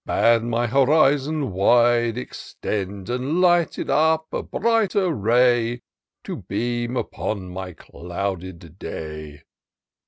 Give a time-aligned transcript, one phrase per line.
[0.03, 5.83] Bade my horizon wide extend, And lighted up a brighter ray,
[6.23, 9.43] To beam upon my clouded day.